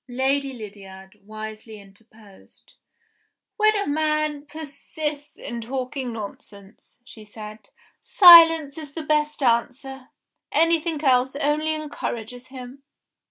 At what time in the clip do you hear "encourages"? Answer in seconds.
11.75-12.47